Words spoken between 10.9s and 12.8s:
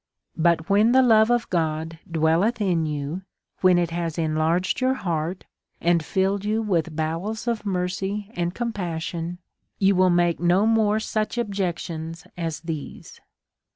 such objections as